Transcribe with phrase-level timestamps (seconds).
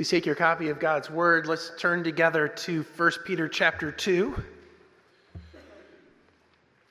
[0.00, 1.46] Please take your copy of God's Word.
[1.46, 4.30] Let's turn together to 1 Peter chapter 2.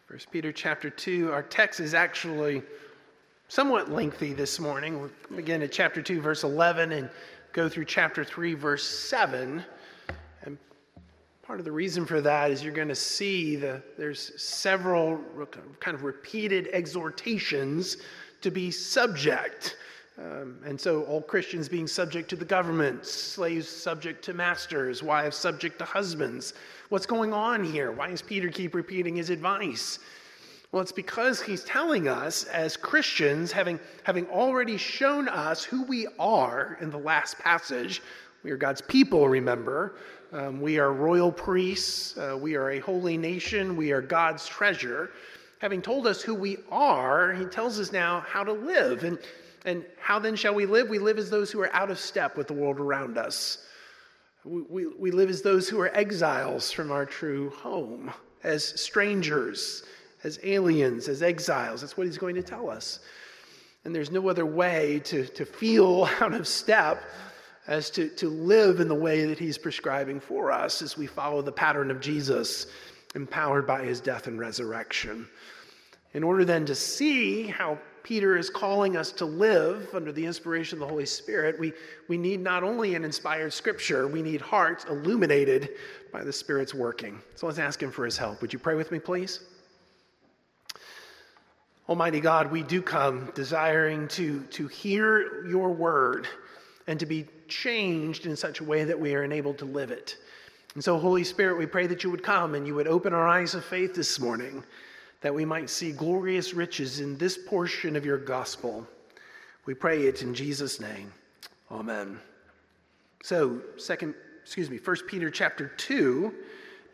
[0.08, 1.32] 1 Peter chapter 2.
[1.32, 2.62] Our text is actually
[3.48, 5.02] somewhat lengthy this morning.
[5.02, 7.10] We'll begin at chapter 2, verse 11, and
[7.52, 9.66] go through chapter 3, verse 7.
[10.44, 10.60] And
[11.42, 15.20] part of the reason for that is you're going to see the, there's several
[15.80, 17.98] kind of repeated exhortations
[18.42, 19.78] to be subject
[20.20, 25.38] um, and so, all Christians being subject to the government, slaves subject to masters, wives
[25.38, 26.54] subject to husbands.
[26.90, 27.92] What's going on here?
[27.92, 30.00] Why does Peter keep repeating his advice?
[30.72, 36.08] Well, it's because he's telling us, as Christians, having, having already shown us who we
[36.20, 38.02] are in the last passage,
[38.44, 39.96] we are God's people, remember.
[40.34, 42.18] Um, we are royal priests.
[42.18, 43.76] Uh, we are a holy nation.
[43.76, 45.12] We are God's treasure.
[45.60, 49.04] Having told us who we are, he tells us now how to live.
[49.04, 49.18] And
[49.66, 50.90] and how then shall we live?
[50.90, 53.60] We live as those who are out of step with the world around us.
[54.46, 58.12] We, we, we live as those who are exiles from our true home,
[58.44, 59.84] as strangers,
[60.24, 61.82] as aliens, as exiles.
[61.82, 63.00] That's what he's going to tell us.
[63.86, 67.04] And there's no other way to, to feel out of step
[67.68, 71.42] as to, to live in the way that he's prescribing for us as we follow
[71.42, 72.68] the pattern of Jesus,
[73.14, 75.28] empowered by his death and resurrection.
[76.14, 80.78] In order then to see how Peter is calling us to live under the inspiration
[80.78, 81.74] of the Holy Spirit, we,
[82.08, 85.70] we need not only an inspired scripture, we need hearts illuminated
[86.12, 87.22] by the Spirit's working.
[87.36, 88.42] So let's ask Him for His help.
[88.42, 89.42] Would you pray with me, please?
[91.88, 96.28] Almighty God, we do come desiring to, to hear your word
[96.88, 100.18] and to be changed in such a way that we are enabled to live it.
[100.76, 103.28] And so, Holy Spirit, we pray that you would come and you would open our
[103.28, 104.64] eyes of faith this morning
[105.22, 108.88] that we might see glorious riches in this portion of your gospel.
[109.66, 111.12] We pray it in Jesus' name.
[111.72, 112.20] Amen.
[113.24, 116.34] So, second, excuse me, First Peter chapter 2,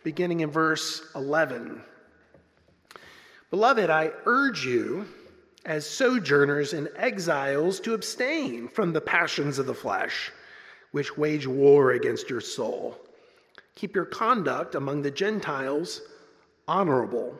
[0.04, 1.82] beginning in verse 11.
[3.52, 5.06] Beloved, I urge you,
[5.66, 10.32] as sojourners and exiles, to abstain from the passions of the flesh,
[10.92, 12.98] which wage war against your soul.
[13.76, 16.02] Keep your conduct among the Gentiles
[16.68, 17.40] honorable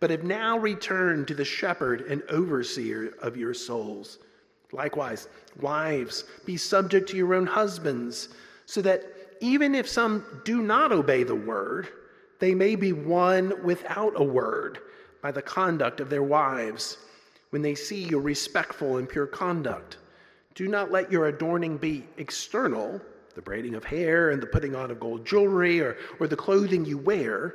[0.00, 4.18] but have now returned to the shepherd and overseer of your souls.
[4.72, 5.28] Likewise,
[5.60, 8.28] wives, be subject to your own husbands,
[8.66, 9.02] so that
[9.40, 11.88] even if some do not obey the word,
[12.38, 14.78] they may be won without a word
[15.22, 16.98] by the conduct of their wives
[17.50, 19.96] when they see your respectful and pure conduct.
[20.54, 23.00] Do not let your adorning be external,
[23.34, 26.84] the braiding of hair and the putting on of gold jewelry or, or the clothing
[26.84, 27.54] you wear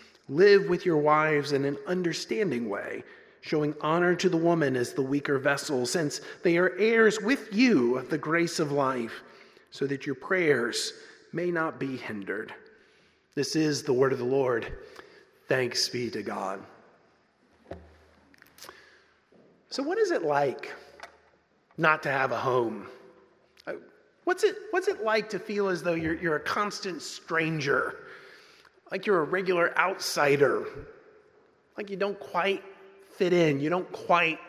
[0.29, 3.03] live with your wives in an understanding way,
[3.41, 7.97] showing honor to the woman as the weaker vessel, since they are heirs with you
[7.97, 9.21] of the grace of life,
[9.71, 10.93] so that your prayers
[11.33, 12.53] may not be hindered.
[13.35, 14.73] This is the word of the Lord.
[15.47, 16.61] Thanks be to God.
[19.69, 20.73] So, what is it like
[21.77, 22.87] not to have a home?
[23.65, 23.73] Uh,
[24.25, 27.95] what's it, what's it like to feel as though you're, you're a constant stranger?
[28.91, 30.65] Like you're a regular outsider?
[31.77, 32.63] Like you don't quite
[33.17, 34.39] fit in, you don't quite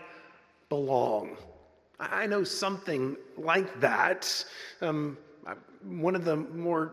[0.69, 1.37] belong?
[2.01, 4.45] I know something like that.
[4.81, 5.17] Um,
[5.85, 6.93] one of the more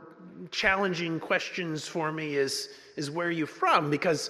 [0.52, 3.90] challenging questions for me is, is where are you from?
[3.90, 4.30] Because,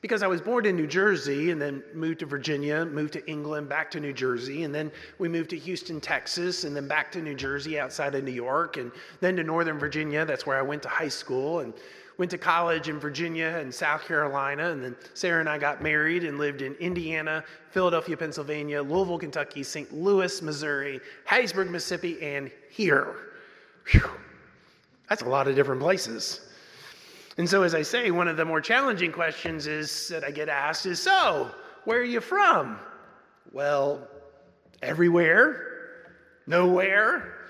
[0.00, 3.68] because I was born in New Jersey and then moved to Virginia, moved to England,
[3.68, 7.20] back to New Jersey, and then we moved to Houston, Texas, and then back to
[7.20, 8.90] New Jersey outside of New York, and
[9.20, 10.24] then to Northern Virginia.
[10.24, 11.74] That's where I went to high school and
[12.18, 14.70] went to college in Virginia and South Carolina.
[14.70, 19.62] And then Sarah and I got married and lived in Indiana, Philadelphia, Pennsylvania, Louisville, Kentucky,
[19.62, 19.92] St.
[19.92, 23.16] Louis, Missouri, Hattiesburg, Mississippi, and here.
[23.90, 24.10] Whew.
[25.08, 26.40] That's a lot of different places.
[27.36, 30.48] And so, as I say, one of the more challenging questions is that I get
[30.48, 31.50] asked is so,
[31.84, 32.78] where are you from?
[33.52, 34.06] Well,
[34.82, 36.06] everywhere,
[36.46, 37.43] nowhere.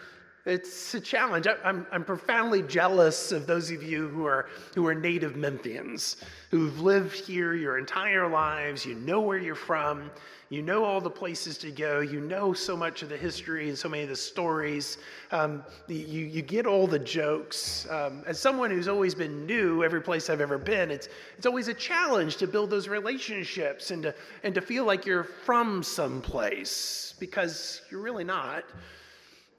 [0.47, 1.47] It's a challenge.
[1.65, 6.17] I'm, I'm profoundly jealous of those of you who are, who are native Memphians,
[6.51, 8.85] who've lived here your entire lives.
[8.85, 10.11] You know where you're from.
[10.51, 12.01] You know all the places to go.
[12.01, 14.99] You know so much of the history and so many of the stories.
[15.33, 17.89] Um, you, you get all the jokes.
[17.89, 21.09] Um, as someone who's always been new every place I've ever been, it's,
[21.39, 25.25] it's always a challenge to build those relationships and to, and to feel like you're
[25.25, 28.65] from someplace because you're really not.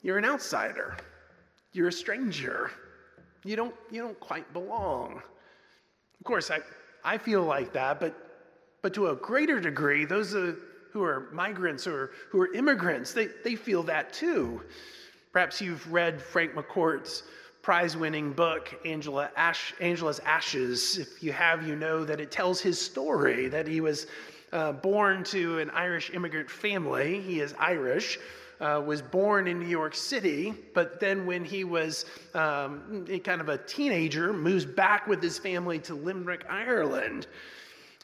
[0.06, 0.96] You're an outsider.
[1.74, 2.70] You're a stranger.
[3.44, 5.20] You don't, you don't quite belong.
[6.20, 6.60] Of course, I,
[7.04, 8.16] I feel like that, but,
[8.84, 13.56] but to a greater degree, those who are migrants or who are immigrants, they, they
[13.56, 14.62] feel that too.
[15.34, 17.24] Perhaps you've read Frank McCourt's
[17.64, 21.00] prize winning book, Angela Ash, Angela's Ashes.
[21.00, 24.06] If you have, you know that it tells his story that he was
[24.54, 27.22] uh, born to an Irish immigrant family.
[27.22, 28.20] He is Irish
[28.60, 33.50] uh, was born in New York City, but then when he was um, kind of
[33.50, 37.28] a teenager, moves back with his family to Limerick, Ireland.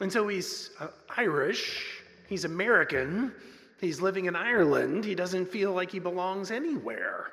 [0.00, 3.32] And so he's uh, Irish, he's American,
[3.80, 5.04] he's living in Ireland.
[5.04, 7.28] He doesn't feel like he belongs anywhere.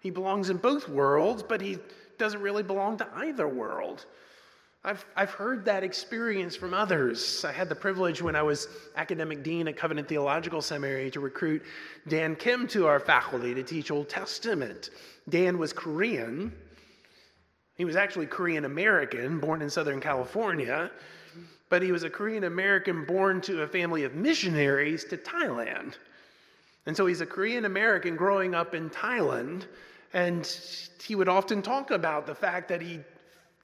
[0.00, 1.78] He belongs in both worlds, but he
[2.18, 4.06] doesn't really belong to either world.
[4.88, 7.44] I've, I've heard that experience from others.
[7.44, 11.62] I had the privilege when I was academic dean at Covenant Theological Seminary to recruit
[12.08, 14.88] Dan Kim to our faculty to teach Old Testament.
[15.28, 16.50] Dan was Korean.
[17.74, 20.90] He was actually Korean American, born in Southern California,
[21.68, 25.96] but he was a Korean American born to a family of missionaries to Thailand.
[26.86, 29.66] And so he's a Korean American growing up in Thailand,
[30.14, 30.50] and
[31.04, 33.00] he would often talk about the fact that he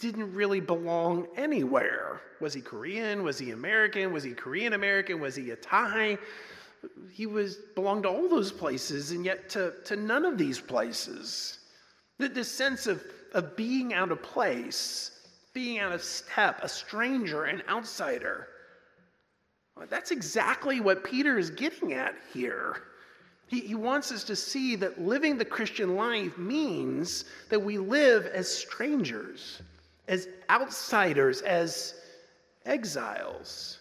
[0.05, 2.21] didn't really belong anywhere.
[2.39, 3.23] Was he Korean?
[3.23, 4.13] Was he American?
[4.13, 5.19] Was he Korean American?
[5.19, 6.19] Was he a Thai?
[7.11, 11.61] He was belonged to all those places and yet to, to none of these places.
[12.19, 15.11] This sense of, of being out of place,
[15.55, 18.49] being out of step, a stranger, an outsider.
[19.89, 22.77] That's exactly what Peter is getting at here.
[23.47, 28.27] He, he wants us to see that living the Christian life means that we live
[28.27, 29.63] as strangers
[30.09, 31.95] as outsiders, as
[32.67, 33.79] exiles.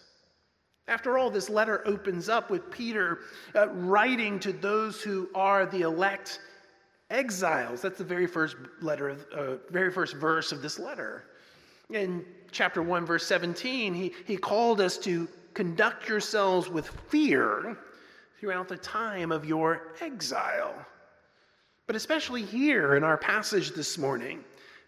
[0.86, 3.20] After all, this letter opens up with Peter
[3.54, 6.40] uh, writing to those who are the elect
[7.10, 7.80] exiles.
[7.80, 11.24] That's the very first letter, uh, very first verse of this letter.
[11.90, 17.78] In chapter 1, verse 17, he, he called us to conduct yourselves with fear
[18.40, 20.74] throughout the time of your exile.
[21.86, 24.44] But especially here in our passage this morning,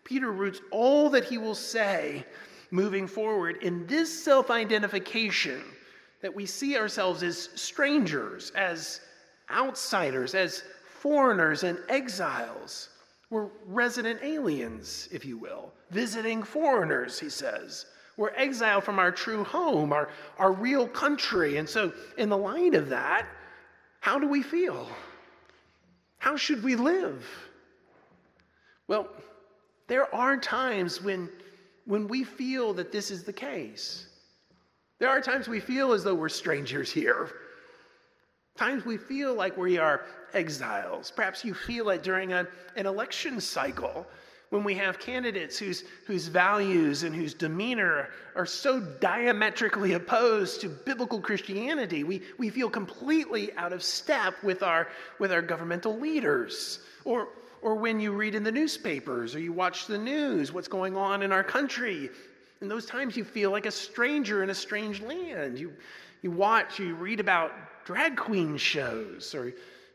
[0.06, 2.24] Peter roots all that he will say
[2.70, 5.60] moving forward in this self identification
[6.22, 9.00] that we see ourselves as strangers, as
[9.50, 10.62] outsiders, as
[11.00, 12.90] foreigners and exiles.
[13.30, 17.86] We're resident aliens, if you will, visiting foreigners, he says.
[18.16, 20.08] We're exiled from our true home, our,
[20.38, 21.56] our real country.
[21.56, 23.26] And so, in the light of that,
[24.00, 24.88] how do we feel?
[26.18, 27.26] How should we live?
[28.86, 29.08] Well,
[29.88, 31.28] there are times when,
[31.84, 34.06] when we feel that this is the case.
[34.98, 37.30] There are times we feel as though we're strangers here.
[38.56, 41.10] Times we feel like we are exiles.
[41.10, 44.06] Perhaps you feel it during a, an election cycle
[44.50, 50.68] when we have candidates whose, whose values and whose demeanor are so diametrically opposed to
[50.68, 52.04] biblical Christianity.
[52.04, 54.88] We, we feel completely out of step with our,
[55.18, 56.80] with our governmental leaders.
[57.04, 57.28] Or,
[57.62, 61.22] or when you read in the newspapers or you watch the news, what's going on
[61.22, 62.10] in our country.
[62.60, 65.58] In those times, you feel like a stranger in a strange land.
[65.58, 65.72] You,
[66.22, 67.52] you watch, you read about
[67.84, 69.52] drag queen shows, or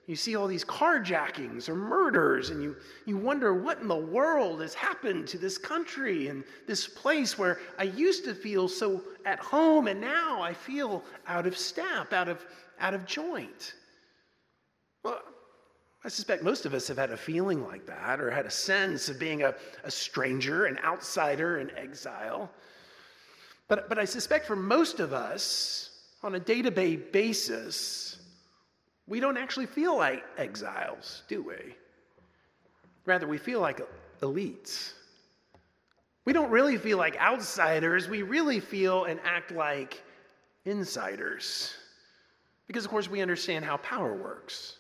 [0.08, 2.76] you see all these carjackings or murders, and you,
[3.06, 7.60] you wonder what in the world has happened to this country and this place where
[7.78, 12.28] I used to feel so at home, and now I feel out of step, out
[12.28, 12.46] of,
[12.80, 13.74] out of joint.
[15.04, 15.22] Well,
[16.04, 19.08] I suspect most of us have had a feeling like that or had a sense
[19.08, 19.54] of being a,
[19.84, 22.50] a stranger, an outsider, an exile.
[23.68, 25.90] But, but I suspect for most of us,
[26.24, 28.18] on a day to day basis,
[29.08, 31.76] we don't actually feel like exiles, do we?
[33.06, 33.82] Rather, we feel like
[34.22, 34.94] elites.
[36.26, 40.04] We don't really feel like outsiders, we really feel and act like
[40.66, 41.74] insiders.
[42.68, 44.78] Because, of course, we understand how power works.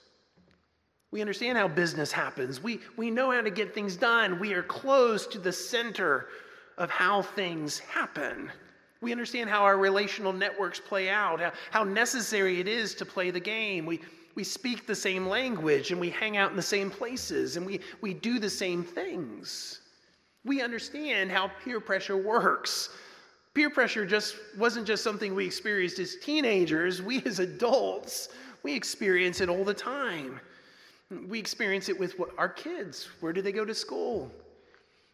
[1.11, 2.63] We understand how business happens.
[2.63, 4.39] We, we know how to get things done.
[4.39, 6.27] We are close to the center
[6.77, 8.49] of how things happen.
[9.01, 13.29] We understand how our relational networks play out, how, how necessary it is to play
[13.29, 13.85] the game.
[13.85, 13.99] We,
[14.35, 17.81] we speak the same language and we hang out in the same places and we,
[17.99, 19.81] we do the same things.
[20.45, 22.89] We understand how peer pressure works.
[23.53, 28.29] Peer pressure just wasn't just something we experienced as teenagers, we as adults,
[28.63, 30.39] we experience it all the time.
[31.27, 33.09] We experience it with our kids.
[33.19, 34.31] Where do they go to school?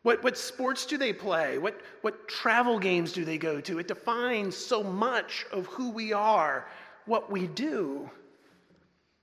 [0.04, 1.58] What, what sports do they play?
[1.58, 3.80] What, what travel games do they go to?
[3.80, 6.68] It defines so much of who we are,
[7.06, 8.10] what we do.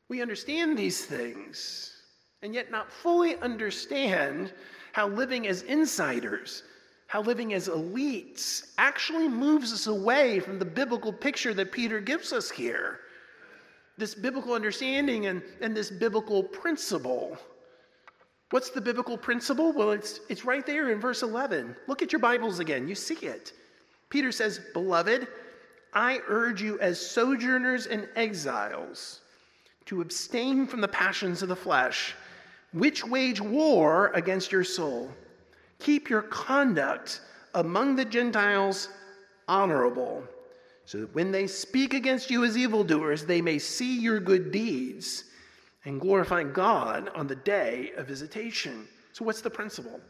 [0.08, 1.92] We understand these things,
[2.42, 4.52] and yet not fully understand
[4.92, 6.64] how living as insiders,
[7.06, 12.32] how living as elites actually moves us away from the biblical picture that Peter gives
[12.32, 13.00] us here
[13.96, 17.36] this biblical understanding and, and this biblical principle.
[18.50, 19.72] What's the biblical principle?
[19.72, 21.74] Well, it's, it's right there in verse 11.
[21.86, 23.52] Look at your Bibles again, you see it.
[24.10, 25.26] Peter says, Beloved,
[25.92, 29.20] I urge you as sojourners and exiles
[29.86, 32.14] to abstain from the passions of the flesh,
[32.72, 35.10] which wage war against your soul.
[35.78, 37.20] Keep your conduct
[37.54, 38.88] among the Gentiles
[39.46, 40.24] honorable
[40.86, 45.24] so that when they speak against you as evildoers, they may see your good deeds
[45.84, 48.86] and glorify God on the day of visitation.
[49.12, 50.00] So, what's the principle?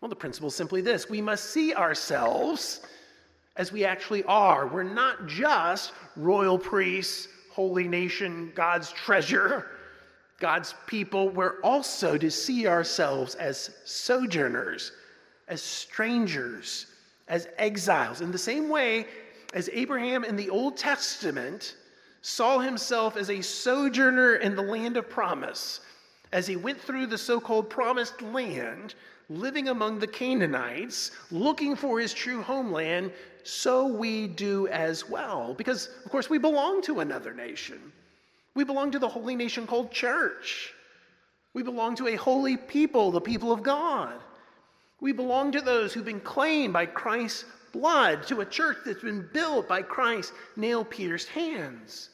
[0.00, 2.80] Well, the principle is simply this we must see ourselves
[3.56, 4.66] as we actually are.
[4.66, 9.66] We're not just royal priests, holy nation, God's treasure,
[10.38, 11.30] God's people.
[11.30, 14.92] We're also to see ourselves as sojourners,
[15.48, 16.86] as strangers,
[17.26, 18.20] as exiles.
[18.20, 19.06] In the same way
[19.54, 21.76] as Abraham in the Old Testament
[22.22, 25.80] saw himself as a sojourner in the land of promise,
[26.32, 28.94] as he went through the so called promised land,
[29.30, 33.12] living among the Canaanites, looking for his true homeland,
[33.44, 35.54] so we do as well.
[35.54, 37.80] Because, of course, we belong to another nation.
[38.54, 40.74] We belong to the holy nation called church.
[41.54, 44.14] We belong to a holy people, the people of God.
[45.00, 49.28] We belong to those who've been claimed by Christ's blood to a church that's been
[49.32, 52.10] built by Christ's nail pierced hands.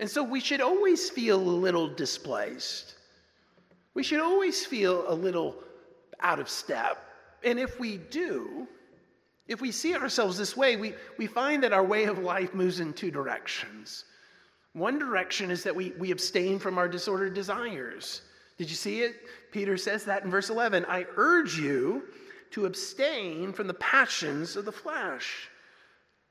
[0.00, 2.94] And so we should always feel a little displaced.
[3.94, 5.56] We should always feel a little
[6.20, 7.04] out of step.
[7.44, 8.66] And if we do,
[9.46, 12.80] if we see ourselves this way, we, we find that our way of life moves
[12.80, 14.04] in two directions.
[14.74, 18.22] One direction is that we, we abstain from our disordered desires.
[18.58, 19.16] Did you see it?
[19.50, 22.04] Peter says that in verse 11 I urge you
[22.52, 25.48] to abstain from the passions of the flesh.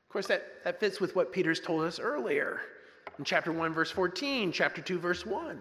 [0.08, 2.62] Of course, that, that fits with what Peter's told us earlier
[3.20, 5.60] in chapter 1, verse 14, chapter 2, verse 1.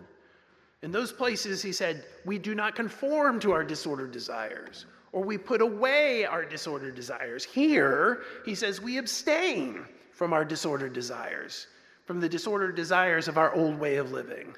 [0.83, 5.39] In those places, he said, We do not conform to our disordered desires, or we
[5.39, 7.45] put away our disordered desires.
[7.45, 11.67] Here, he says, We abstain from our disordered desires,
[12.05, 14.55] from the disordered desires of our old way of living.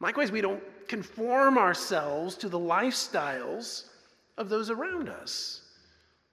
[0.00, 3.84] Likewise, we don't conform ourselves to the lifestyles
[4.38, 5.62] of those around us.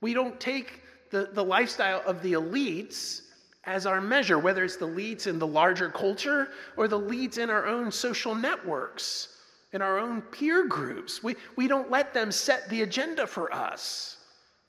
[0.01, 0.81] We don't take
[1.11, 3.21] the, the lifestyle of the elites
[3.65, 7.49] as our measure, whether it's the elites in the larger culture or the elites in
[7.49, 9.29] our own social networks,
[9.71, 11.23] in our own peer groups.
[11.23, 14.17] We, we don't let them set the agenda for us.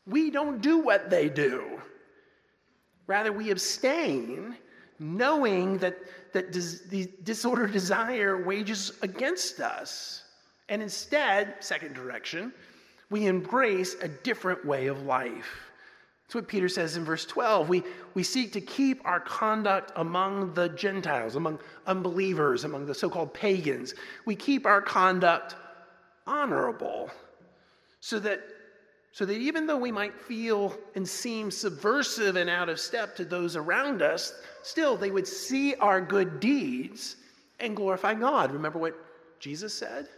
[0.07, 1.81] we don't do what they do.
[3.07, 4.57] Rather, we abstain,
[4.99, 5.99] knowing that,
[6.33, 10.23] that dis- the disorder desire wages against us.
[10.69, 12.53] And instead, second direction,
[13.11, 15.70] we embrace a different way of life.
[16.25, 17.68] That's what Peter says in verse 12.
[17.68, 17.82] We,
[18.14, 23.34] we seek to keep our conduct among the Gentiles, among unbelievers, among the so called
[23.34, 23.94] pagans.
[24.25, 25.54] We keep our conduct
[26.26, 27.11] honorable
[28.00, 28.40] so that,
[29.12, 33.25] so that even though we might feel and seem subversive and out of step to
[33.25, 34.32] those around us,
[34.62, 37.16] still they would see our good deeds
[37.61, 38.50] and glorify God.
[38.50, 38.96] Remember what
[39.38, 40.08] Jesus said?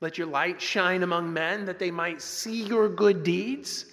[0.00, 3.86] Let your light shine among men that they might see your good deeds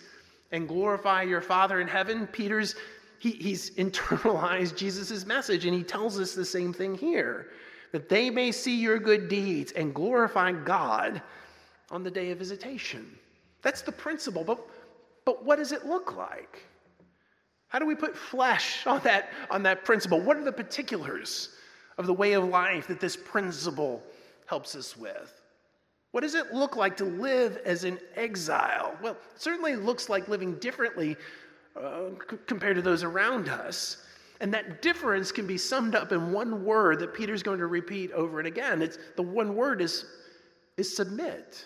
[0.51, 2.27] and glorify your Father in heaven.
[2.27, 2.75] Peter's
[3.19, 7.47] he, he's internalized Jesus' message, and he tells us the same thing here
[7.91, 11.21] that they may see your good deeds and glorify God
[11.89, 13.17] on the day of visitation.
[13.61, 14.59] That's the principle, but,
[15.25, 16.65] but what does it look like?
[17.69, 20.19] How do we put flesh on that, on that principle?
[20.21, 21.49] What are the particulars
[21.97, 24.03] of the way of life that this principle
[24.45, 25.36] helps us with?
[26.17, 28.97] What does it look like to live as an exile?
[29.03, 31.15] Well, it certainly looks like living differently
[31.79, 33.97] uh, c- compared to those around us.
[34.41, 38.11] And that difference can be summed up in one word that Peter's going to repeat
[38.13, 38.81] over and again.
[38.81, 40.05] It's, the one word is,
[40.75, 41.63] is submit.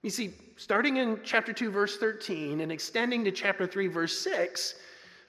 [0.00, 4.76] You see, starting in chapter 2, verse 13, and extending to chapter 3, verse 6,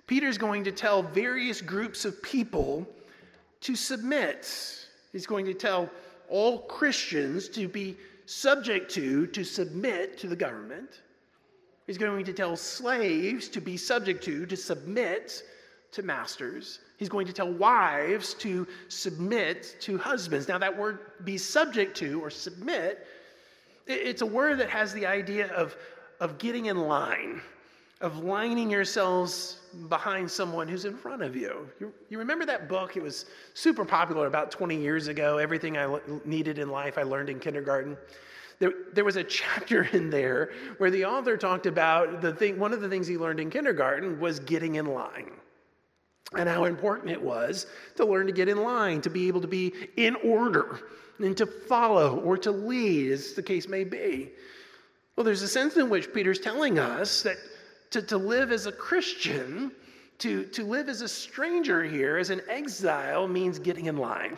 [0.07, 2.87] Peter's going to tell various groups of people
[3.59, 4.49] to submit.
[5.11, 5.89] He's going to tell
[6.31, 11.01] all Christians to be subject to, to submit to the government.
[11.85, 15.43] He's going to tell slaves to be subject to, to submit
[15.91, 16.79] to masters.
[16.97, 20.47] He's going to tell wives to submit to husbands.
[20.47, 23.05] Now, that word be subject to or submit,
[23.87, 25.75] it's a word that has the idea of,
[26.21, 27.41] of getting in line,
[28.01, 31.67] of lining yourselves behind someone who's in front of you.
[31.79, 31.93] you.
[32.09, 32.97] You remember that book?
[32.97, 35.37] It was super popular about 20 years ago.
[35.37, 37.95] Everything I needed in life I learned in kindergarten.
[38.59, 42.73] There, there was a chapter in there where the author talked about the thing, one
[42.73, 45.31] of the things he learned in kindergarten was getting in line
[46.33, 49.47] and how important it was to learn to get in line, to be able to
[49.47, 50.79] be in order,
[51.19, 54.31] and to follow or to lead, as the case may be.
[55.15, 57.37] Well, there's a sense in which Peter's telling us that
[57.91, 59.71] to, to live as a Christian,
[60.17, 64.37] to, to live as a stranger here, as an exile, means getting in line.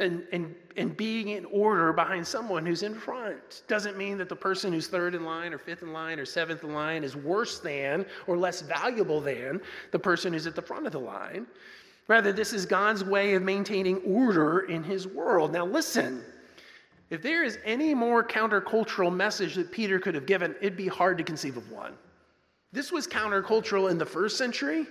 [0.00, 4.34] And, and, and being in order behind someone who's in front doesn't mean that the
[4.34, 7.60] person who's third in line or fifth in line or seventh in line is worse
[7.60, 9.60] than or less valuable than
[9.92, 11.46] the person who's at the front of the line.
[12.08, 15.52] Rather, this is God's way of maintaining order in his world.
[15.52, 16.24] Now, listen,
[17.10, 21.18] if there is any more countercultural message that Peter could have given, it'd be hard
[21.18, 21.94] to conceive of one.
[22.74, 24.88] This was countercultural in the first century,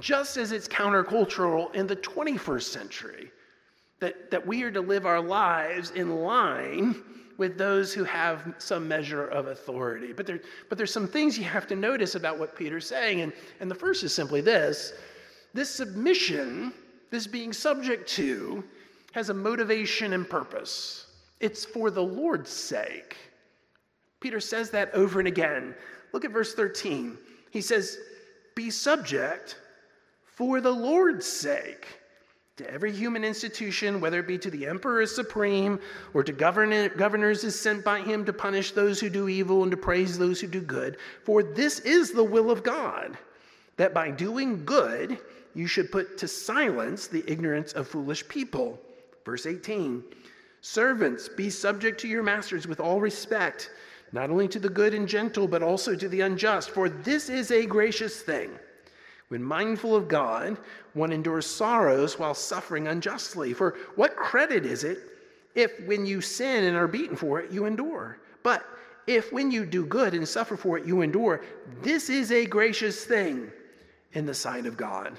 [0.00, 3.30] just as it's countercultural in the 21st century
[4.00, 7.00] that, that we are to live our lives in line
[7.38, 10.12] with those who have some measure of authority.
[10.12, 13.20] But, there, but there's some things you have to notice about what Peter's saying.
[13.20, 14.92] And, and the first is simply this
[15.52, 16.72] this submission,
[17.12, 18.64] this being subject to,
[19.12, 21.06] has a motivation and purpose.
[21.38, 23.16] It's for the Lord's sake.
[24.18, 25.76] Peter says that over and again.
[26.14, 27.18] Look at verse 13.
[27.50, 27.98] He says,
[28.54, 29.58] Be subject
[30.24, 31.88] for the Lord's sake
[32.56, 35.80] to every human institution, whether it be to the emperor as supreme
[36.14, 39.72] or to govern- governors as sent by him to punish those who do evil and
[39.72, 40.98] to praise those who do good.
[41.24, 43.18] For this is the will of God,
[43.76, 45.18] that by doing good
[45.52, 48.78] you should put to silence the ignorance of foolish people.
[49.24, 50.04] Verse 18
[50.60, 53.70] Servants, be subject to your masters with all respect,
[54.14, 57.50] not only to the good and gentle, but also to the unjust, for this is
[57.50, 58.48] a gracious thing.
[59.26, 60.56] When mindful of God,
[60.92, 63.52] one endures sorrows while suffering unjustly.
[63.52, 64.98] For what credit is it
[65.56, 68.18] if, when you sin and are beaten for it, you endure?
[68.44, 68.64] But
[69.08, 71.42] if, when you do good and suffer for it, you endure,
[71.82, 73.50] this is a gracious thing
[74.12, 75.18] in the sight of God.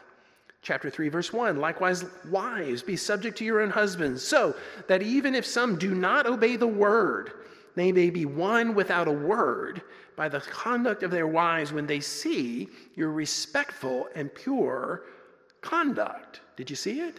[0.62, 4.56] Chapter 3, verse 1 Likewise, wives, be subject to your own husbands, so
[4.88, 7.34] that even if some do not obey the word,
[7.76, 9.82] they may be won without a word
[10.16, 15.04] by the conduct of their wives when they see your respectful and pure
[15.62, 16.40] conduct.
[16.56, 17.18] Did you see it?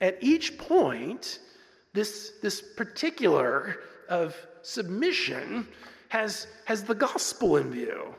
[0.00, 1.40] At each point,
[1.92, 5.66] this, this particular of submission
[6.08, 8.14] has, has the gospel in view.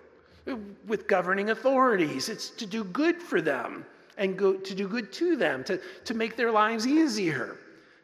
[0.88, 3.86] With governing authorities, it's to do good for them
[4.18, 7.58] and go, to do good to them, to, to make their lives easier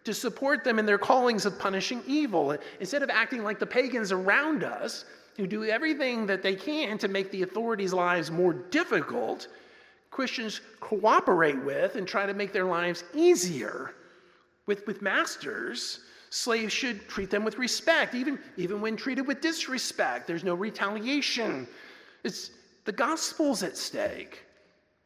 [0.07, 2.55] to support them in their callings of punishing evil.
[2.79, 5.03] Instead of acting like the pagans around us,
[5.35, 9.49] who do everything that they can to make the authorities' lives more difficult,
[10.09, 13.95] Christians cooperate with and try to make their lives easier.
[14.65, 20.25] With, with masters, slaves should treat them with respect, even, even when treated with disrespect.
[20.25, 21.67] There's no retaliation.
[22.23, 22.51] It's
[22.85, 24.45] the gospel's at stake.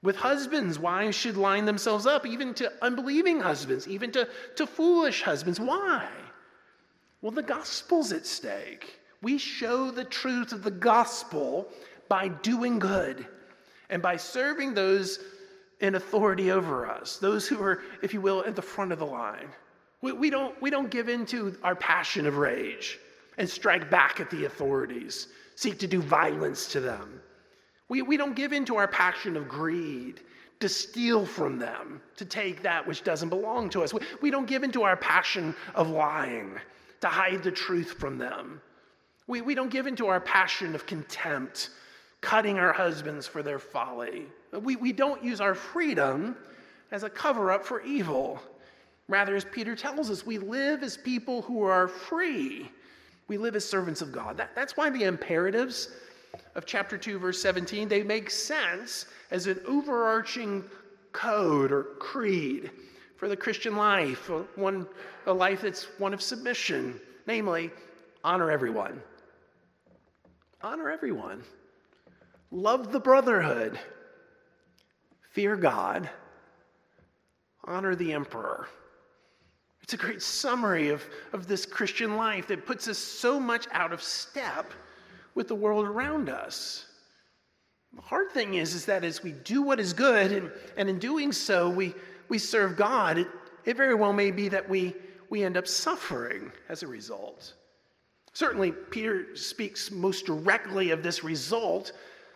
[0.04, 5.22] With husbands, wives should line themselves up, even to unbelieving husbands, even to, to foolish
[5.22, 5.60] husbands.
[5.60, 6.08] Why?
[7.22, 9.00] Well, the gospel's at stake.
[9.22, 11.68] We show the truth of the gospel
[12.10, 13.28] by doing good
[13.92, 15.20] and by serving those
[15.82, 19.06] in authority over us, those who are, if you will, at the front of the
[19.06, 19.50] line.
[20.02, 23.00] We, we, don't, we don't give in to our passion of rage
[23.38, 27.22] and strike back at the authorities, seek to do violence to them.
[27.92, 30.22] We, we don't give in to our passion of greed,
[30.62, 33.94] to steal from them, to take that which doesn't belong to us.
[33.94, 36.58] We, we don't give in to our passion of lying,
[37.02, 38.62] to hide the truth from them.
[39.28, 41.72] We, we don't give in to our passion of contempt,
[42.22, 44.28] cutting our husbands for their folly.
[44.54, 46.38] We, we don't use our freedom
[46.92, 48.40] as a cover up for evil.
[49.10, 52.72] Rather, as Peter tells us, we live as people who are free.
[53.28, 54.38] We live as servants of God.
[54.38, 55.90] That, that's why the imperatives
[56.56, 60.64] of chapter 2, verse 17, they make sense as an overarching
[61.12, 62.72] code or creed
[63.18, 64.88] for the Christian life, one,
[65.28, 67.70] a life that's one of submission, namely,
[68.24, 69.02] honor everyone.
[70.62, 71.44] Honor everyone.
[72.52, 73.80] Love the brotherhood.
[75.32, 76.10] Fear God.
[77.66, 78.68] Honor the emperor.
[79.82, 83.94] It's a great summary of, of this Christian life that puts us so much out
[83.94, 84.72] of step
[85.36, 86.86] with the world around us.
[87.94, 91.00] The hard thing is, is that as we do what is good, and, and in
[91.00, 91.94] doing so, we,
[92.30, 93.28] we serve God, it,
[93.66, 94.96] it very well may be that we,
[95.30, 97.54] we end up suffering as a result.
[98.34, 101.92] Certainly, Peter speaks most directly of this result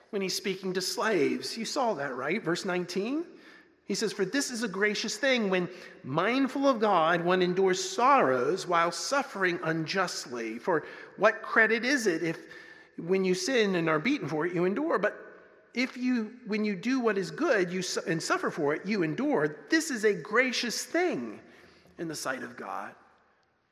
[0.09, 1.57] when he's speaking to slaves.
[1.57, 2.43] You saw that, right?
[2.43, 3.23] Verse 19.
[3.85, 5.69] He says, For this is a gracious thing when,
[6.03, 10.57] mindful of God, one endures sorrows while suffering unjustly.
[10.57, 10.85] For
[11.17, 12.39] what credit is it if,
[12.97, 14.97] when you sin and are beaten for it, you endure?
[14.97, 15.17] But
[15.73, 19.57] if you, when you do what is good you and suffer for it, you endure.
[19.69, 21.39] This is a gracious thing
[21.97, 22.93] in the sight of God.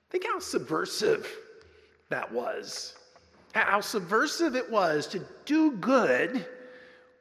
[0.10, 1.28] Think how subversive
[2.10, 2.96] that was.
[3.54, 6.46] How subversive it was to do good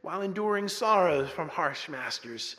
[0.02, 2.56] while enduring sorrows from harsh masters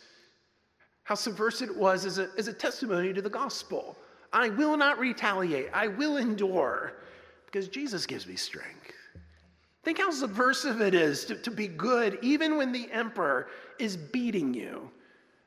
[1.03, 3.97] how subversive it was as a, as a testimony to the gospel.
[4.32, 6.93] I will not retaliate, I will endure
[7.45, 8.92] because Jesus gives me strength.
[9.84, 13.48] Think how subversive it is to, to be good even when the emperor
[13.80, 14.89] is beating you,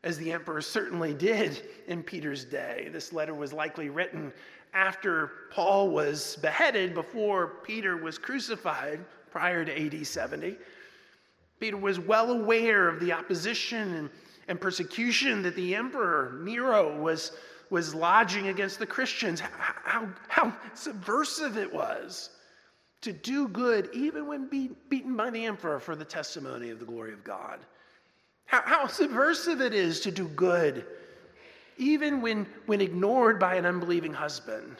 [0.04, 2.88] as the emperor certainly did in Peter's day.
[2.92, 4.32] This letter was likely written
[4.74, 10.56] after Paul was beheaded, before Peter was crucified, prior to AD 70.
[11.58, 14.10] Peter was well aware of the opposition and
[14.48, 17.32] and persecution that the emperor Nero was,
[17.70, 22.30] was lodging against the Christians, how, how subversive it was
[23.06, 26.84] to do good even when be, beaten by the emperor for the testimony of the
[26.84, 27.60] glory of God.
[28.46, 30.84] How, how subversive it is to do good
[31.78, 34.78] even when, when ignored by an unbelieving husband,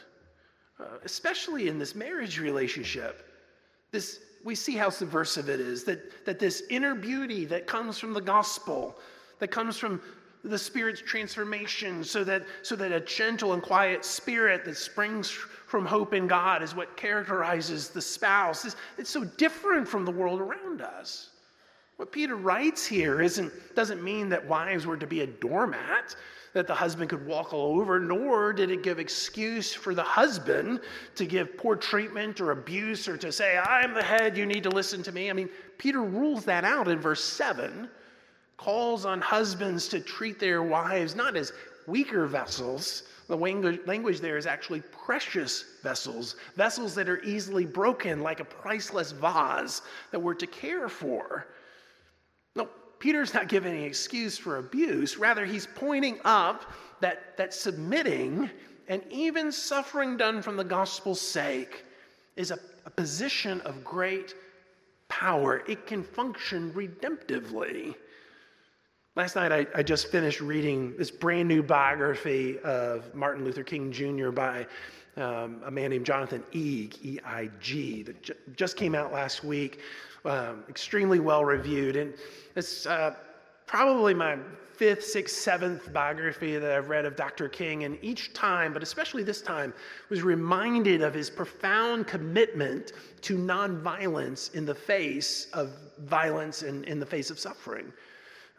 [0.77, 3.25] uh, especially in this marriage relationship.
[3.91, 8.13] This, we see how subversive it is that, that this inner beauty that comes from
[8.13, 8.97] the gospel
[9.39, 10.01] that comes from
[10.47, 15.85] the Spirit's transformation so that, so that a gentle and quiet spirit that springs from
[15.85, 18.65] hope in God is what characterizes the spouse.
[18.65, 21.29] It's, it's so different from the world around us.
[21.97, 26.15] What Peter writes here isn't, doesn't mean that wives were to be a doormat
[26.53, 30.79] that the husband could walk all over, nor did it give excuse for the husband
[31.15, 34.69] to give poor treatment or abuse or to say, I'm the head, you need to
[34.69, 35.29] listen to me.
[35.29, 37.89] I mean, Peter rules that out in verse 7
[38.57, 41.53] calls on husbands to treat their wives not as
[41.85, 43.03] weaker vessels.
[43.27, 49.11] The language there is actually precious vessels, vessels that are easily broken, like a priceless
[49.11, 51.47] vase that we're to care for.
[52.55, 55.17] No, Peter's not giving any excuse for abuse.
[55.17, 58.49] Rather, he's pointing up that, that submitting
[58.87, 61.83] and even suffering done from the gospel's sake
[62.37, 64.35] is a, a position of great
[65.09, 65.63] power.
[65.67, 67.95] It can function redemptively.
[69.17, 73.91] Last night, I, I, just finished reading this brand new biography of Martin Luther King
[73.91, 74.29] Jr.
[74.29, 74.67] by
[75.15, 79.43] um, a man named Jonathan Eig, E I G, that j- just came out last
[79.43, 79.79] week.
[80.23, 81.95] Um, extremely well reviewed.
[81.95, 82.13] And
[82.55, 83.15] it's uh,
[83.65, 84.37] probably my
[84.75, 87.49] fifth, sixth, seventh biography that I've read of Dr.
[87.49, 89.73] King, and each time, but especially this time,
[90.09, 96.99] was reminded of his profound commitment to nonviolence in the face of violence and in
[96.99, 97.91] the face of suffering.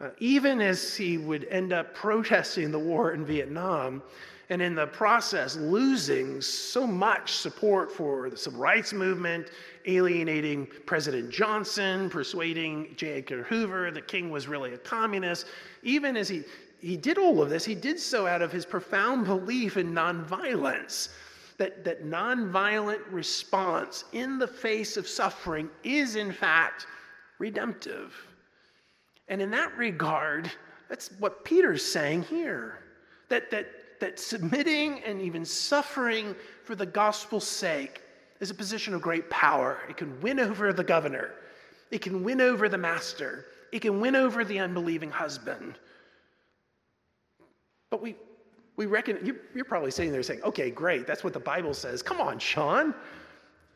[0.01, 4.01] Uh, even as he would end up protesting the war in Vietnam,
[4.49, 9.51] and in the process losing so much support for the civil rights movement,
[9.85, 13.17] alienating President Johnson, persuading J.
[13.17, 15.45] Edgar Hoover that King was really a communist.
[15.83, 16.43] Even as he,
[16.79, 21.09] he did all of this, he did so out of his profound belief in nonviolence.
[21.57, 26.87] That, that nonviolent response in the face of suffering is, in fact,
[27.37, 28.15] redemptive.
[29.29, 30.51] And in that regard,
[30.89, 32.79] that's what Peter's saying here.
[33.29, 33.67] That, that
[33.99, 38.01] that submitting and even suffering for the gospel's sake
[38.39, 39.79] is a position of great power.
[39.89, 41.31] It can win over the governor,
[41.91, 45.75] it can win over the master, it can win over the unbelieving husband.
[47.89, 48.15] But we,
[48.75, 52.01] we reckon, you're probably sitting there saying, okay, great, that's what the Bible says.
[52.01, 52.93] Come on, Sean.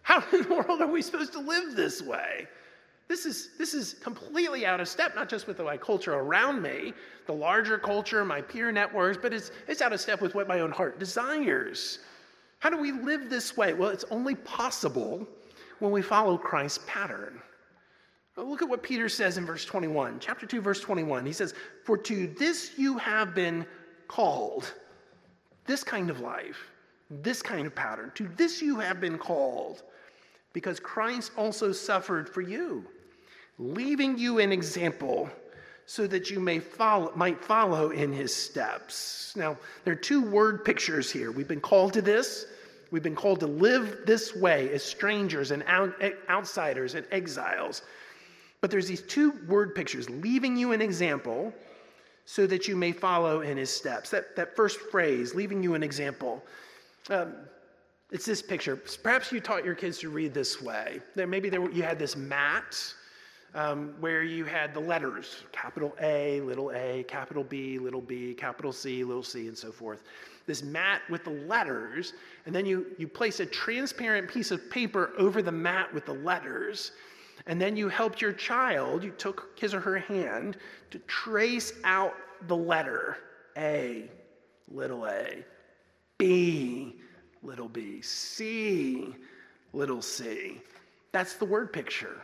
[0.03, 2.47] How in the world are we supposed to live this way?
[3.07, 6.61] This is, this is completely out of step, not just with the like, culture around
[6.61, 6.93] me,
[7.25, 10.61] the larger culture, my peer networks, but it's, it's out of step with what my
[10.61, 11.99] own heart desires.
[12.59, 13.73] How do we live this way?
[13.73, 15.27] Well, it's only possible
[15.79, 17.41] when we follow Christ's pattern.
[18.37, 21.25] look at what Peter says in verse 21, chapter 2, verse 21.
[21.25, 23.65] He says, For to this you have been
[24.07, 24.73] called,
[25.65, 26.69] this kind of life,
[27.09, 29.83] this kind of pattern, to this you have been called
[30.53, 32.85] because Christ also suffered for you,
[33.57, 35.29] leaving you an example
[35.85, 39.33] so that you may follow, might follow in his steps.
[39.35, 41.31] Now, there are two word pictures here.
[41.31, 42.45] We've been called to this.
[42.91, 45.93] We've been called to live this way as strangers and out,
[46.29, 47.81] outsiders and exiles.
[48.61, 51.53] But there's these two word pictures leaving you an example
[52.25, 54.09] so that you may follow in his steps.
[54.11, 56.41] That, that first phrase, leaving you an example.
[57.09, 57.33] Um,
[58.13, 58.75] it's this picture.
[58.75, 61.01] Perhaps you taught your kids to read this way.
[61.15, 62.77] Maybe there, you had this mat
[63.55, 68.71] um, where you had the letters capital A, little a, capital B, little b, capital
[68.71, 70.03] C, little c, and so forth.
[70.45, 72.13] This mat with the letters,
[72.45, 76.13] and then you, you place a transparent piece of paper over the mat with the
[76.13, 76.91] letters,
[77.47, 80.57] and then you helped your child, you took his or her hand
[80.91, 82.13] to trace out
[82.47, 83.17] the letter
[83.57, 84.11] A,
[84.67, 85.43] little a,
[86.19, 86.95] B,
[87.43, 89.13] little b, C,
[89.73, 90.61] little c.
[91.11, 92.21] That's the word picture.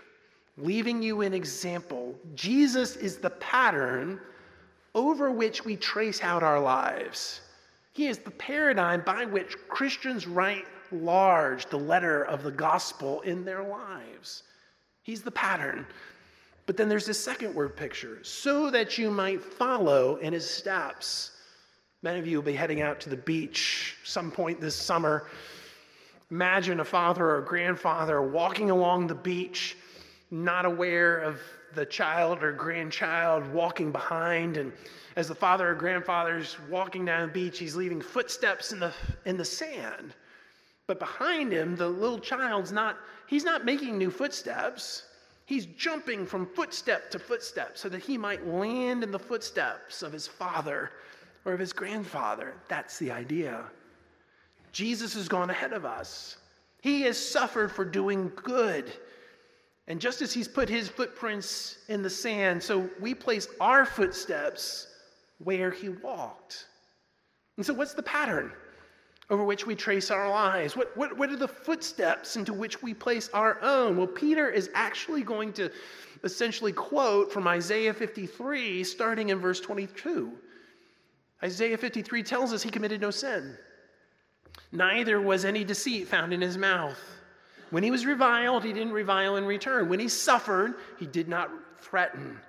[0.57, 2.15] Leaving you an example.
[2.35, 4.19] Jesus is the pattern
[4.95, 7.41] over which we trace out our lives.
[7.93, 13.45] He is the paradigm by which Christians write large the letter of the gospel in
[13.45, 14.43] their lives.
[15.03, 15.85] He's the pattern.
[16.65, 21.31] But then there's this second word picture so that you might follow in his steps.
[22.01, 25.27] Many of you will be heading out to the beach some point this summer.
[26.31, 29.75] Imagine a father or a grandfather walking along the beach,
[30.31, 31.41] not aware of
[31.75, 34.55] the child or grandchild walking behind.
[34.55, 34.71] And
[35.17, 38.93] as the father or grandfather's walking down the beach, he's leaving footsteps in the,
[39.25, 40.13] in the sand.
[40.87, 42.95] But behind him, the little child's not,
[43.27, 45.03] he's not making new footsteps.
[45.45, 50.13] He's jumping from footstep to footstep so that he might land in the footsteps of
[50.13, 50.91] his father
[51.49, 52.53] or of his grandfather.
[52.67, 53.63] That's the idea.
[54.71, 56.37] Jesus has gone ahead of us.
[56.81, 58.91] He has suffered for doing good.
[59.87, 64.87] And just as he's put his footprints in the sand, so we place our footsteps
[65.39, 66.67] where he walked.
[67.57, 68.51] And so, what's the pattern
[69.31, 70.77] over which we trace our lives?
[70.77, 73.97] What, what, what are the footsteps into which we place our own?
[73.97, 75.71] Well, Peter is actually going to
[76.23, 80.31] essentially quote from Isaiah 53, starting in verse 22.
[81.43, 83.57] Isaiah 53 tells us he committed no sin.
[84.71, 86.99] Neither was any deceit found in his mouth.
[87.69, 89.89] When he was reviled, he didn't revile in return.
[89.89, 91.49] When he suffered, he did not
[91.79, 92.39] threaten.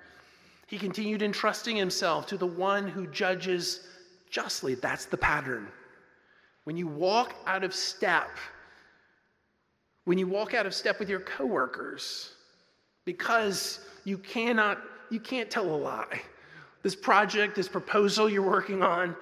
[0.67, 3.87] He continued entrusting himself to the one who judges
[4.29, 4.75] justly.
[4.75, 5.67] That's the pattern.
[6.63, 8.29] When you walk out of step,
[10.05, 12.33] when you walk out of step with your coworkers,
[13.05, 16.21] because you cannot, you can't tell a lie
[16.83, 19.15] this project, this proposal you're working on,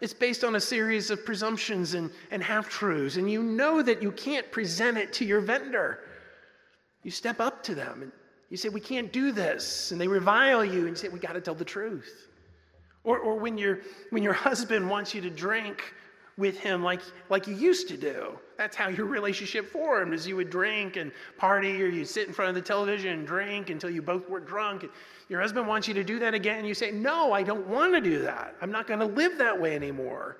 [0.00, 4.02] it's based on a series of presumptions and, and half truths, and you know that
[4.02, 6.00] you can't present it to your vendor.
[7.02, 8.12] You step up to them and
[8.50, 9.92] you say, We can't do this.
[9.92, 12.28] And they revile you, and you say, We got to tell the truth.
[13.04, 15.94] Or, or when, your when your husband wants you to drink
[16.36, 17.00] with him like,
[17.30, 21.12] like you used to do, That's how your relationship formed, as you would drink and
[21.36, 24.40] party, or you'd sit in front of the television and drink until you both were
[24.40, 24.86] drunk.
[25.28, 27.94] Your husband wants you to do that again, and you say, No, I don't want
[27.94, 28.54] to do that.
[28.62, 30.38] I'm not going to live that way anymore.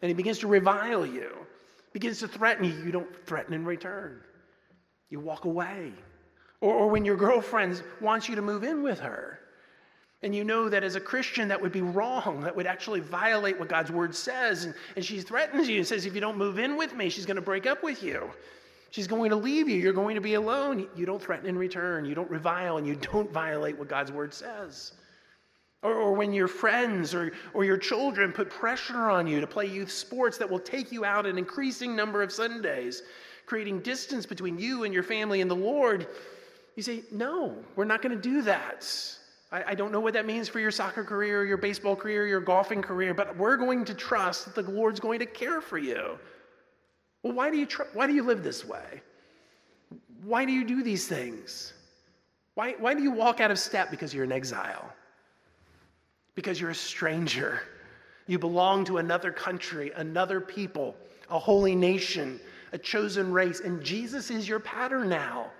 [0.00, 1.30] And he begins to revile you,
[1.92, 2.72] begins to threaten you.
[2.84, 4.20] You don't threaten in return,
[5.10, 5.92] you walk away.
[6.60, 9.40] Or, or when your girlfriend wants you to move in with her,
[10.22, 12.40] and you know that as a Christian, that would be wrong.
[12.40, 14.64] That would actually violate what God's word says.
[14.64, 17.26] And, and she threatens you and says, if you don't move in with me, she's
[17.26, 18.28] going to break up with you.
[18.90, 19.76] She's going to leave you.
[19.76, 20.88] You're going to be alone.
[20.96, 22.04] You don't threaten in return.
[22.04, 24.92] You don't revile and you don't violate what God's word says.
[25.82, 29.66] Or, or, when your friends or, or your children put pressure on you to play
[29.66, 33.04] youth sports that will take you out an increasing number of Sundays,
[33.46, 36.08] creating distance between you and your family and the Lord,
[36.74, 38.84] you say, No, we're not going to do that.
[39.50, 42.40] I, I don't know what that means for your soccer career, your baseball career, your
[42.40, 46.18] golfing career, but we're going to trust that the Lord's going to care for you.
[47.22, 49.02] Well, why do you, tr- why do you live this way?
[50.22, 51.72] Why do you do these things?
[52.54, 53.90] Why, why do you walk out of step?
[53.90, 54.92] Because you're in exile,
[56.34, 57.62] because you're a stranger.
[58.26, 60.96] You belong to another country, another people,
[61.30, 62.40] a holy nation,
[62.72, 65.50] a chosen race, and Jesus is your pattern now.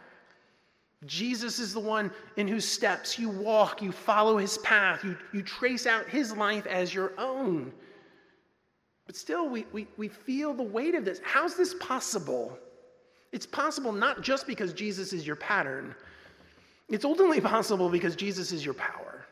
[1.06, 5.42] Jesus is the one in whose steps you walk, you follow his path, you, you
[5.42, 7.72] trace out his life as your own.
[9.06, 11.20] But still, we, we, we feel the weight of this.
[11.24, 12.58] How's this possible?
[13.32, 15.94] It's possible not just because Jesus is your pattern,
[16.88, 19.24] it's ultimately possible because Jesus is your power.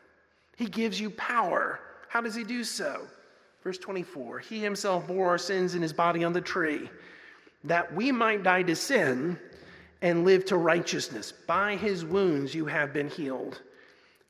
[0.55, 1.79] He gives you power.
[2.07, 3.07] How does he do so?
[3.63, 6.89] Verse 24 He himself bore our sins in his body on the tree,
[7.65, 9.37] that we might die to sin
[10.01, 11.31] and live to righteousness.
[11.31, 13.61] By his wounds you have been healed.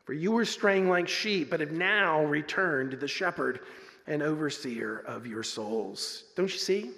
[0.05, 3.59] For you were straying like sheep, but have now returned to the shepherd
[4.07, 6.23] and overseer of your souls.
[6.35, 6.91] Don't you see?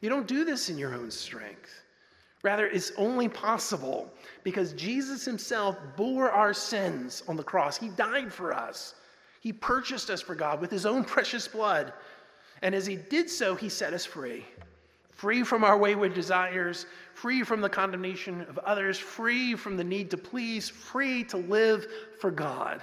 [0.00, 1.82] You don't do this in your own strength.
[2.42, 4.12] Rather, it's only possible
[4.44, 7.76] because Jesus himself bore our sins on the cross.
[7.76, 8.94] He died for us.
[9.40, 11.92] He purchased us for God with his own precious blood.
[12.62, 14.44] And as he did so, he set us free
[15.18, 16.86] free from our wayward desires,
[17.20, 21.86] free from the condemnation of others, free from the need to please, free to live
[22.20, 22.80] for God.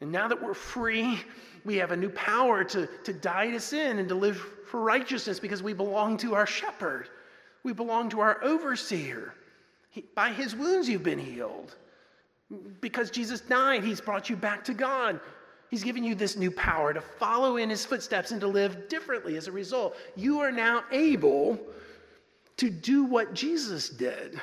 [0.00, 1.20] And now that we're free,
[1.64, 5.38] we have a new power to, to die to sin and to live for righteousness
[5.38, 7.08] because we belong to our shepherd.
[7.62, 9.34] We belong to our overseer.
[9.90, 11.74] He, by his wounds, you've been healed.
[12.80, 15.20] Because Jesus died, he's brought you back to God.
[15.70, 19.36] He's given you this new power to follow in his footsteps and to live differently
[19.36, 19.96] as a result.
[20.14, 21.58] You are now able
[22.58, 24.40] to do what Jesus did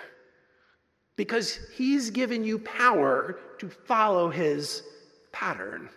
[1.16, 4.84] because he's given you power to follow his
[5.32, 5.90] pattern.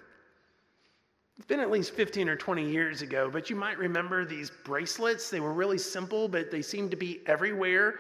[1.37, 5.29] It's been at least 15 or 20 years ago, but you might remember these bracelets.
[5.29, 7.97] They were really simple, but they seemed to be everywhere.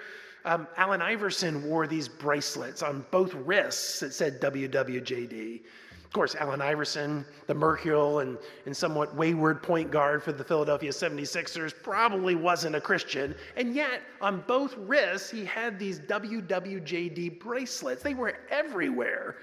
[0.46, 5.60] Um, Allen Iverson wore these bracelets on both wrists that said WWJD.
[6.04, 10.92] Of course, Allen Iverson, the mercurial and, and somewhat wayward point guard for the Philadelphia
[10.92, 13.34] 76ers, probably wasn't a Christian.
[13.56, 18.04] And yet, on both wrists, he had these WWJD bracelets.
[18.04, 19.38] They were everywhere.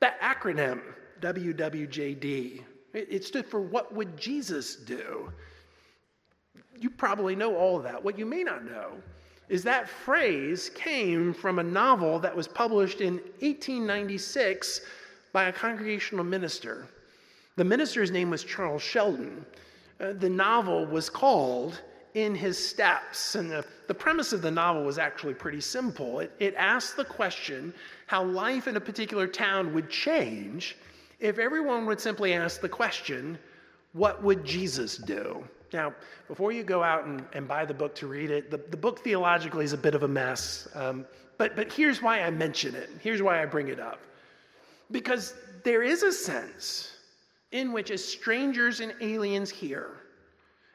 [0.00, 0.82] That acronym,
[1.22, 5.32] WWJD, it, it stood for What Would Jesus Do?
[6.78, 8.04] You probably know all that.
[8.04, 8.98] What you may not know
[9.48, 14.80] is that phrase came from a novel that was published in 1896
[15.32, 16.86] by a congregational minister.
[17.56, 19.46] The minister's name was Charles Sheldon.
[20.00, 21.80] Uh, the novel was called
[22.14, 26.20] In His Steps, and the, the premise of the novel was actually pretty simple.
[26.20, 27.72] It, it asked the question
[28.06, 30.76] how life in a particular town would change
[31.18, 33.38] if everyone would simply ask the question,
[33.92, 35.42] What would Jesus do?
[35.72, 35.94] Now,
[36.28, 39.00] before you go out and, and buy the book to read it, the, the book
[39.00, 40.68] theologically is a bit of a mess.
[40.74, 41.06] Um,
[41.38, 42.90] but, but here's why I mention it.
[43.00, 44.00] Here's why I bring it up.
[44.90, 46.96] Because there is a sense
[47.52, 49.90] in which, as strangers and aliens here,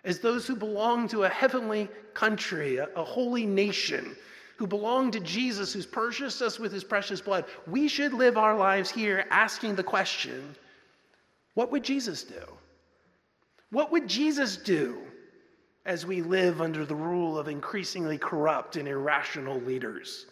[0.04, 4.16] as those who belong to a heavenly country, a, a holy nation,
[4.58, 8.56] who belong to Jesus, who's purchased us with his precious blood, we should live our
[8.56, 10.56] lives here asking the question
[11.54, 12.44] what would Jesus do?
[13.72, 15.02] What would Jesus do
[15.86, 20.28] as we live under the rule of increasingly corrupt and irrational leaders?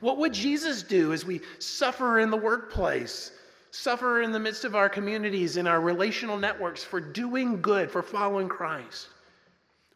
[0.00, 3.32] What would Jesus do as we suffer in the workplace,
[3.70, 8.02] suffer in the midst of our communities, in our relational networks for doing good, for
[8.02, 9.08] following Christ?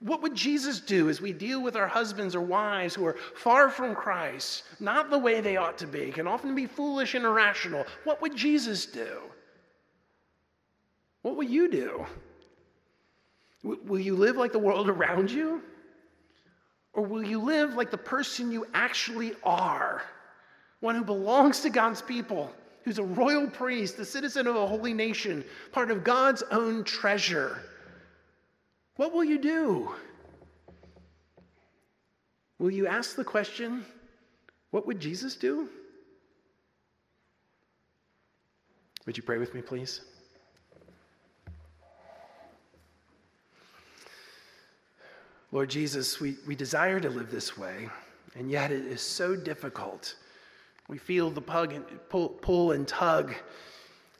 [0.00, 3.70] What would Jesus do as we deal with our husbands or wives who are far
[3.70, 7.86] from Christ, not the way they ought to be, can often be foolish and irrational?
[8.04, 9.20] What would Jesus do?
[11.22, 12.06] What will you do?
[13.66, 15.60] Will you live like the world around you?
[16.92, 20.02] Or will you live like the person you actually are?
[20.80, 22.52] One who belongs to God's people,
[22.84, 27.58] who's a royal priest, a citizen of a holy nation, part of God's own treasure.
[28.96, 29.92] What will you do?
[32.58, 33.84] Will you ask the question,
[34.70, 35.68] what would Jesus do?
[39.06, 40.02] Would you pray with me, please?
[45.56, 47.88] Lord Jesus, we, we desire to live this way,
[48.34, 50.14] and yet it is so difficult.
[50.86, 53.32] We feel the and, pull, pull and tug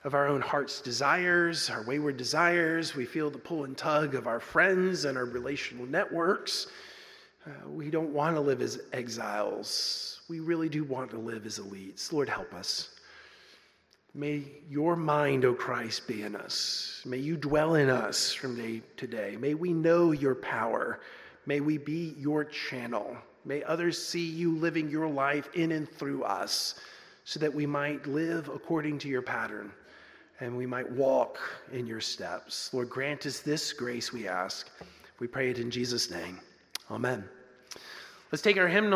[0.04, 2.96] of our own heart's desires, our wayward desires.
[2.96, 6.68] We feel the pull and tug of our friends and our relational networks.
[7.46, 10.22] Uh, we don't want to live as exiles.
[10.30, 12.14] We really do want to live as elites.
[12.14, 12.94] Lord, help us.
[14.14, 17.02] May your mind, O Christ, be in us.
[17.04, 19.36] May you dwell in us from day to day.
[19.38, 20.98] May we know your power.
[21.46, 23.16] May we be your channel.
[23.44, 26.74] May others see you living your life in and through us
[27.24, 29.72] so that we might live according to your pattern
[30.40, 31.38] and we might walk
[31.72, 32.72] in your steps.
[32.74, 34.68] Lord, grant us this grace, we ask.
[35.18, 36.40] We pray it in Jesus' name.
[36.90, 37.24] Amen.
[38.32, 38.84] Let's take our hymnal.